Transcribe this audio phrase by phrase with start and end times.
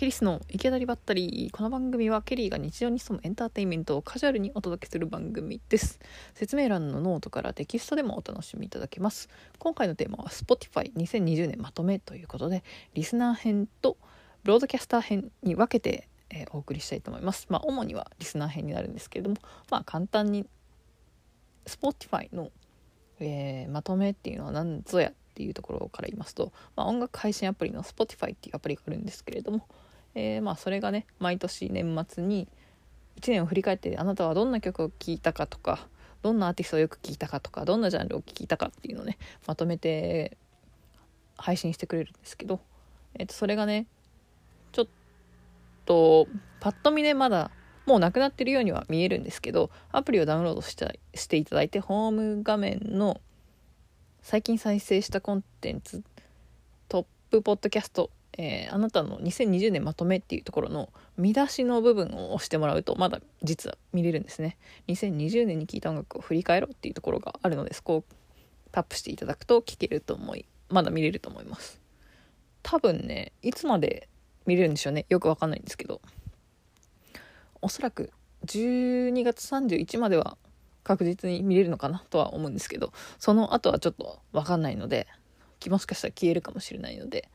[0.00, 1.50] ケリーの行き当たりばったり。
[1.52, 6.00] この番組はケリーが日常に潜むエンターテインメントをカジュアルにお届けする番組です。
[6.32, 9.28] 説明欄のノートからテキストでもお楽しみいただけます。
[9.58, 13.98] 今回のテーマは Spotify2020 年まとめということでリスナー編と
[14.42, 17.44] ブロードキャスター編に分けて、えー、お送りしたいと思います。
[17.50, 19.36] まあ主にはリスナー編になるんですけれども
[19.70, 20.46] まあ簡単に
[21.66, 22.48] Spotify の、
[23.18, 29.66] えー、まとめっていうのは何ぞやっていうところから言いますと、まあ、音楽配信アプリの Spotify っていうアプリがあるんですけれども、
[30.14, 32.48] えー、まあそれがね毎年年末に
[33.20, 35.86] 1年を振り返ってあなたはどんな曲を聴いたかとか
[36.22, 40.36] どんなアーティストをよく聴いたかとかどんなジャンルを聴いたかっていうのをねまとめて
[41.36, 42.60] 配信してくれるんですけど、
[43.14, 43.86] えー、とそれがね
[44.72, 44.86] ちょっ
[45.86, 46.28] と
[46.60, 47.50] パッと見でまだ
[47.86, 53.20] もうなくなってるようには見えるんですけどアプリをダウンロードしたしていただいてホーム画面の
[54.22, 56.02] 最近再生したコンテンツ
[56.88, 58.10] トップポッドキャスト、
[58.42, 64.56] えー、あなたの2020年まとめっていうところの見出しの部分を押してもらうとまだ実は見れるんですね。
[64.88, 68.04] 2020年に聴いた音楽を振り返ろうっていうところがあるのでそこを
[68.72, 71.82] タップしていただくと聴けると思いまだ見れると思います。
[72.62, 74.08] 多分ねいつまで
[74.46, 76.00] 見れるんでしょうねよくわかんないんですけど。
[77.62, 78.10] おそらく
[78.46, 80.38] 12月31までは
[80.82, 85.06] 確実に見れるのかなとは思うんですけどその後はちょっと分かんないので
[85.68, 87.28] もしかしたら消えるかもしれないので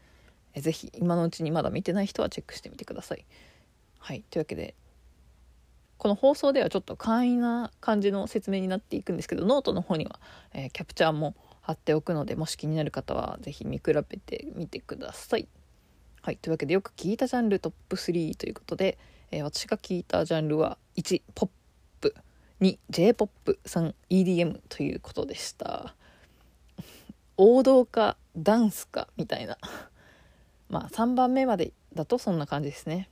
[0.61, 3.25] ぜひ今のうちにまだ見てない人はチェックしてみてください。
[3.99, 4.75] はいというわけで
[5.97, 10.19] この放送ではちょっと簡易な感じの説明になっていくんですけどノートの方には、
[10.53, 15.47] えー、キャプチャーも貼っておくのでもし気になる方は是非見比べてみてください。
[16.21, 18.97] はいというわけでよく聞いたジャンルトップ3ということで、
[19.31, 21.49] えー、私が聞いたジャンルは1ポッ
[22.01, 22.15] プ
[22.61, 25.95] 2 j p o p 3 EDM ということでした
[27.37, 29.57] 王道かダンスかみたいな
[30.69, 33.09] まあ3番目までだとそんな感じですね。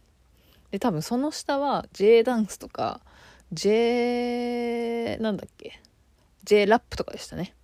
[0.72, 3.02] で多分その下は J ダンスとか
[3.52, 5.80] J なんだっけ
[6.44, 7.56] ？J ラップとかでしたね。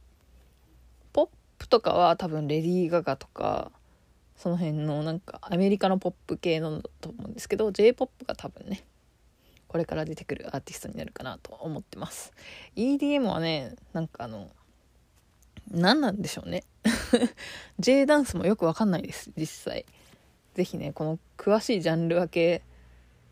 [1.11, 3.71] ポップとかは多分レディー・ガガとか
[4.37, 8.85] その辺のなんかアメリカのポップ系のと思うんですけど j p o p が多分ね
[9.67, 12.31] これから出てくるアーティストになるかなと思ってます。
[12.75, 14.49] EDM はねなんかあの
[15.69, 16.63] 何なんでしょうね。
[17.79, 19.85] J ダンスもよくわかんないです実際。
[20.55, 22.63] 是非ねこの詳しいジャンル分け、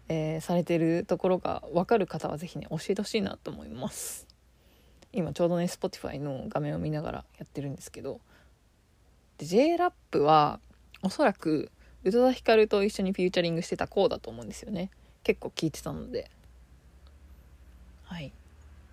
[0.08, 4.28] えー、されてるところが分かる方は是非ね教えてほしいなと思います。
[5.14, 8.20] 今ちょうどね Spotify の画面を見ながらやってるんですけど。
[9.40, 10.60] J ラップは
[11.04, 11.72] おそらく
[12.04, 14.90] 宇多田ヒカルと一緒にフューチャリングしてたこうだと思うんですよね。
[15.24, 16.32] 結構聞いてたので。
[18.04, 18.32] はい。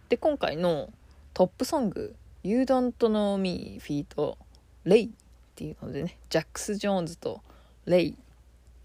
[0.09, 0.91] で今回の
[1.33, 4.37] トップソング「You Don't Know Me」フィート
[4.85, 5.09] 「レイ」っ
[5.55, 6.19] ていうのでね。
[6.31, 7.41] ジャックス・ジョーンズと
[7.87, 8.17] レイ、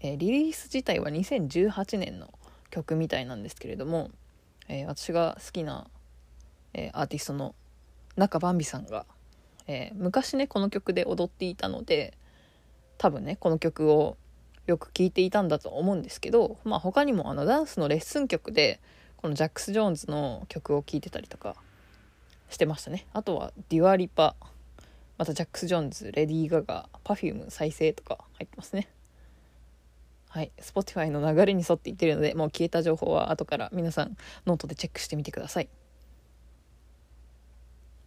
[0.00, 2.32] えー、リリース自体は2018年の
[2.70, 4.10] 曲みたいなんですけれども、
[4.68, 5.86] えー、私が好きな、
[6.74, 7.54] えー、アーティストの
[8.16, 9.06] 中ばんびさんが、
[9.66, 12.14] え昔ねこの曲で踊っていたので
[12.98, 14.16] 多分ねこの曲を
[14.66, 18.80] よく聴いていたんだと思うんですけど、まあ、他にもあのダンスのレッスン曲で
[19.16, 21.56] このジャックス・ジョーンズの曲を聴いてたりとか
[22.48, 23.06] してましたね。
[23.12, 24.34] あとはデュア・リパ
[25.20, 28.88] またジャックス・ジョーンズレディー・ガガ Perfume 再生とか入ってますね。
[30.30, 30.50] はい。
[30.58, 34.16] Spotify の流れに沿っていってるのでもう消えた情報は後から皆さん
[34.46, 35.68] ノートでチェックしてみてください。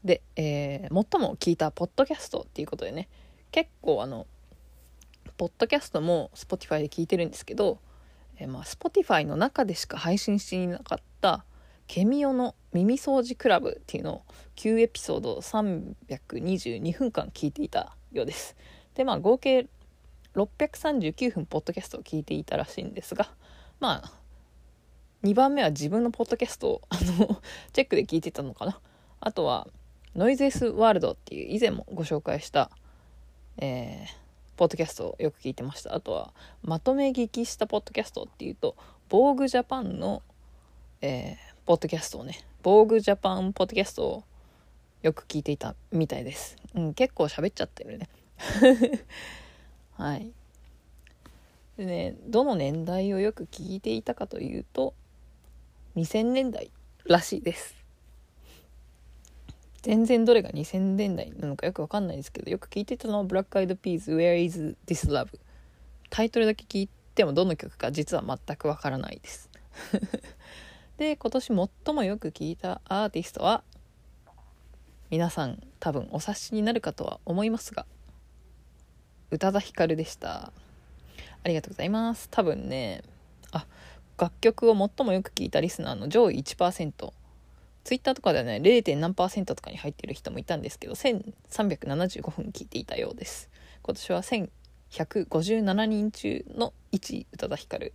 [0.04, 3.08] で、えー、最も聞いたポッドキャストっていうことでね
[3.52, 4.26] 結構あの
[5.38, 7.78] ポッドキャストも Spotify で聞いてるんですけど、
[8.40, 11.46] えー、まあ Spotify の中でしか配信していなかった
[11.88, 14.22] ケミオの耳掃除クラブっていうのを
[14.56, 18.56] 9エピソード322分間聞いていたようです。
[18.96, 19.68] でまあ合計
[20.36, 23.30] 639分ポッドキャストを聞いていたらしいんですが
[23.80, 24.12] まあ
[25.24, 27.42] 2番目は自分のポッドキャストを あの
[27.72, 28.80] チェックで聞いてたのかな
[29.20, 29.68] あとは
[30.16, 32.70] ノイズエスワールドっていう以前もご紹介した、
[33.58, 34.24] えー
[34.56, 38.76] ポッドキャストをよく聞いてましたあとはまとめ聞きしたポッドキャストっていうと
[39.10, 40.22] 防具ジャパンの、
[41.02, 44.24] えー、ポッドキャストをね防具ジャパンポッドキャストを
[45.02, 48.10] よく聞いていたみたいです、うん、結構喋っちゃってるね。
[49.96, 50.32] はい。
[51.78, 54.94] でねどの年代をよく聞いていたかというと
[55.96, 56.70] 2000年代
[57.06, 57.76] らしいです。
[59.82, 65.38] 全然どれが2000年代なのかよくわかんないですけどよく聞いてたのは「ブラック・アイド・ピーズ Where is this love」
[66.10, 69.50] タイトルだけ聞いてもどの曲か実は全くわからないです。
[70.98, 73.64] で今年最もよく聞いたアーティストは
[75.10, 77.86] 皆さん多分お察しになるかとは思いますが
[79.32, 80.52] 宇多田ヒカルでした。
[81.44, 82.30] ありがとうございます。
[82.30, 83.02] 多分ね
[83.52, 83.66] あ
[84.18, 87.14] 楽曲を最もよく聴いたリスナーの上位1%
[87.84, 88.96] ツイッターとかではね 0.
[88.96, 93.50] 何とかに入ってる人もいたんですけど1375分聴いていたようです。
[93.82, 97.94] 今年は1157人中の1位宇多田ヒカル。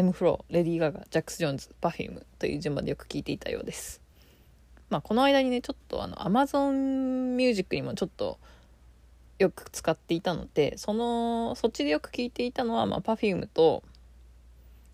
[0.00, 4.00] M フローレディー・ガガジャックス・ジョーンズ Perfume という順番でよく聴いていたようです
[4.88, 8.38] まあこの間にねちょっとあの Amazon Music にもちょっと
[9.38, 13.82] よく使っていたのでそのそっちでよく聴いていたのは、まあ、Perfume と、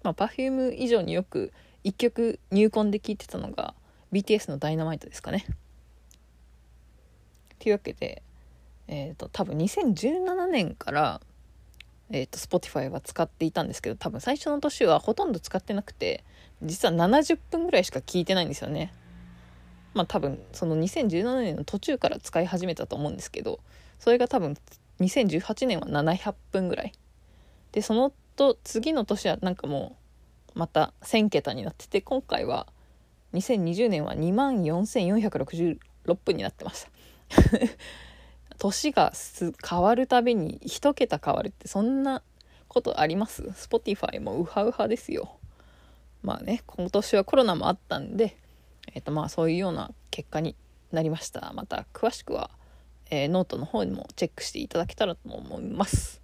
[0.02, 1.52] まあ、Perfume 以上によく
[1.84, 3.74] 1曲入魂で聴いてたのが
[4.12, 5.46] BTS の「ダイナマイトですかね。
[7.60, 8.22] というわけで、
[8.88, 11.20] えっ、ー、と多分2017年から
[12.10, 16.24] えーと、Spotify は使っていたんですけど多分最初の年はほとんど使ってなくて
[16.62, 18.92] 実は70分ぐらいしか聞いてないんですよね。
[19.94, 23.60] まあ多分その2017年の途中から使い始めたと思うんですけど
[23.98, 24.56] それが多分
[25.00, 26.92] 2018年は700分ぐらい。
[27.72, 29.96] でそのと次の年はなんかも
[30.54, 32.66] うまた1000桁になってて今回は
[33.34, 35.78] 2020年は2万4466
[36.14, 36.90] 分になってました。
[38.56, 39.12] 年が
[39.68, 42.22] 変わるたびに1桁変わるってそんな
[42.68, 45.38] ことあります ?Spotify もウハウハですよ。
[46.22, 48.36] まあね、今年はコロナもあったんで、
[48.92, 50.56] えっ、ー、とまあそういうような結果に
[50.92, 51.52] なりました。
[51.54, 52.50] また詳しくは、
[53.10, 56.20] えー、ノートの方にもチェックしていただけたらと思います。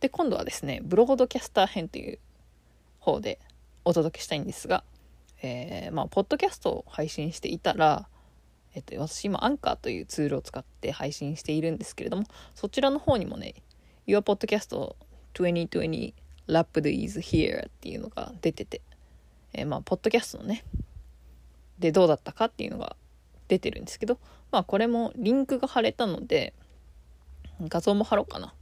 [0.00, 2.18] で、今度はですね、ブロードキャスター編という
[2.98, 3.38] 方で
[3.84, 4.84] お届けしたいんですが、
[5.42, 8.08] えー、まあ、ポッドキャストを配信していたら、
[8.74, 12.24] えっと、私今アンカーというツールを使って配信しているんですけれども
[12.54, 13.54] そちらの方にもね
[14.06, 14.94] Your Podcast
[15.34, 16.12] 2020
[16.48, 18.82] Lapped is here っていうのが出てて、
[19.52, 20.64] えー、まあポッドキャストのね
[21.78, 22.96] でどうだったかっていうのが
[23.48, 24.18] 出てるんですけど
[24.50, 26.52] まあこれもリンクが貼れたので
[27.60, 28.52] 画像も貼ろうかな。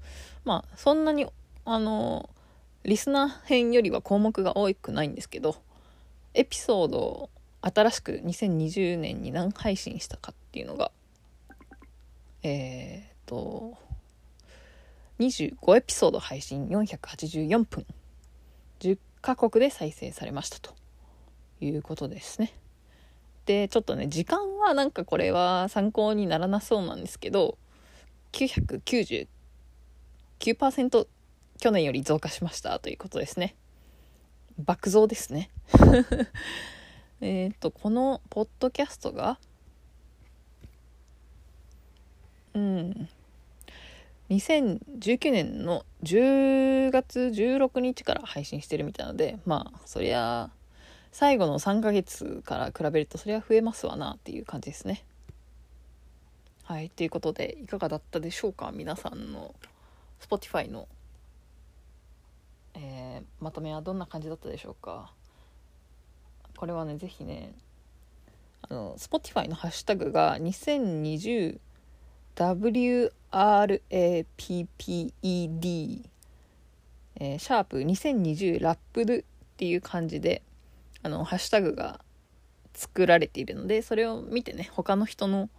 [0.45, 1.27] まあそんなに
[1.65, 2.29] あの
[2.85, 5.57] リスナー編よりは項目が多くないんですけど
[6.35, 7.31] エピソード
[7.63, 10.91] 新しく2020年に何配信したかっていうのが
[12.43, 13.79] えっ、と
[15.21, 17.87] 25エピソード配信484分
[18.81, 20.75] 10カ国で再生されましたと
[21.61, 22.53] いうことですね。
[23.47, 27.59] でちょっとね時間はなんかこれは参考にならなそうなんですけど
[28.33, 31.07] 999%
[31.59, 33.55] 去年より増加しましたということですね。
[34.59, 35.51] 爆増ですね。
[37.23, 39.39] えっ、ー、と、このポッドキャストが、
[42.53, 43.09] うん、
[44.29, 50.51] 2019年の10月16日から配信してるみたいなので、まあ、そりゃ、
[51.13, 55.05] 最後の3ヶ月から比べるとそりゃ増えますわなっていう感じですね。
[56.65, 58.73] はい、ということで、いかがだったでしょうか？
[58.73, 59.55] 皆さんの
[60.21, 60.89] Spotify の、
[62.75, 65.13] えー、まとめはどんな感じだったでしょうか？
[66.63, 67.53] これはね、ぜひね、
[68.71, 71.59] あの、Spotify のハッシュタグが 2020WRAPPED、
[77.17, 79.25] えー、シャープ2020ラップル
[79.55, 80.43] っていう感じで、
[81.03, 82.01] あの、ハッシュタグが
[82.75, 85.51] 作られているので、それを見てね、他の人の、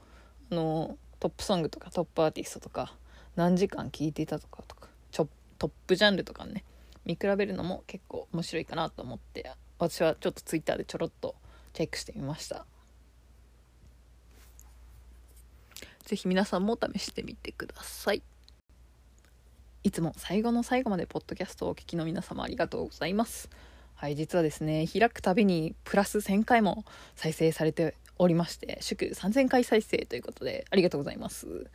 [0.53, 2.95] あの、トップソングとかトップアーティストとか、
[3.35, 5.27] 何時間聴いていたとかとか、ちょ
[5.57, 6.63] トップジャンルとかね、
[7.03, 9.51] 見比べるのも結構面白いかなと思って
[9.89, 11.35] 私はちょっとツイッターでちょろっと
[11.73, 12.65] チェックしてみました。
[16.05, 18.21] 是非皆さんも試してみてください。
[19.83, 23.49] いつも最後の最後までポッドキャストをお聞きの皆様ありがとうございます。
[23.95, 26.83] はい実はですね開くたびにプラス1000回も
[27.15, 31.69] 再生されておりまして祝3000回再生ということでありがとうございます、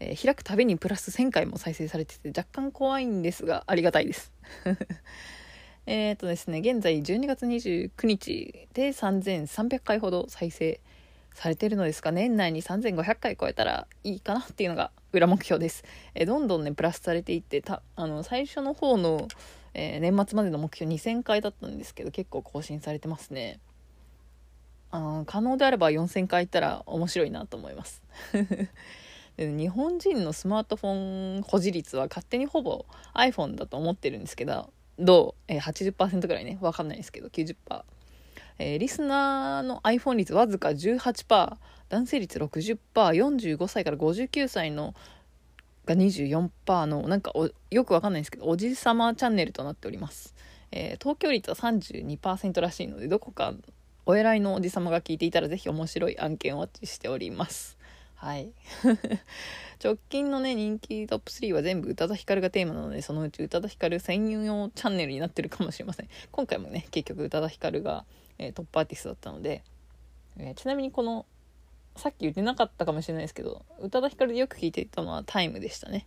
[0.00, 4.32] えー、開くたびにプラス1000回も再生されてて若干怖いんですがありがたいです。
[5.86, 10.80] えっ、とですね、現在12月29日で3300回ほど再生
[11.32, 15.84] されてるのですが、年内に3500回超えたらいいかなっていうのが裏目標です。
[16.14, 19.28] えー、どんどんね、プラスされていって、たあの最初の方の、
[19.74, 23.60] えー、年末までの目標2000回だったんですけど、結構更新されてますね。
[24.90, 28.02] あ可能であれば4000回いったら面白いなと思います。
[29.38, 37.56] 日本人のスマートフォン保持率は勝手にほぼ iPhone だと思ってるんですけどどう、えー、80%ぐらいね、わかんないですけど、90%。
[38.58, 41.56] えー、リスナーの iPhone 率わずか18%、
[41.88, 44.94] 男性率60%、45歳から59歳の
[45.84, 47.32] が24%の、なんか
[47.70, 50.34] よくわかんないですけど、おじさまチャンネルとなっております。
[50.72, 53.54] えー、東京率は32%らしいので、どこか
[54.04, 57.75] お偉いのおじさまが聞いていたらぜひ面白い案件をお待ちしております。
[58.16, 58.52] はい。
[59.82, 66.08] 直近のね人気トップ3は全部宇多田ヒカルがテーマなのでそのうち宇多田ヒカル専用チャンネルになってるかもしれません。
[66.32, 68.04] 今回もね結局宇多田ヒカルが、
[68.38, 69.62] えー、トップアーティストだったので、
[70.38, 71.26] えー、ちなみにこの
[71.94, 76.06] さっき言ってなかったかもしれないですけど宇多田ヒカルでよく聞いていたのは「タイムでしたね。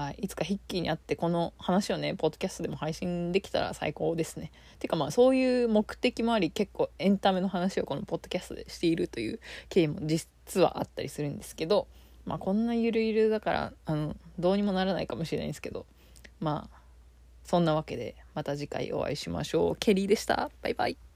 [0.00, 4.50] はい、いつかヒッキーに会ってこの話をねポッドキャストでも配信できたら最高ですね。
[4.78, 11.86] てかまあそういう目的もあり結構エンタメの話をこのポッドキャストでしているという経緯も実はあったりするんですけど
[12.24, 15.84] まあこんなゆるゆるだからあのどうにもならないかもしれないんですけど
[16.40, 16.80] まあ
[17.44, 19.76] そんなわけでまた次回お会いしましょう。
[19.76, 20.50] ケリーでした。
[20.62, 21.09] バイバイ。